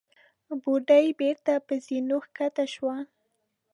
[0.61, 2.95] بوډۍ بېرته پر زينو کښته شوه.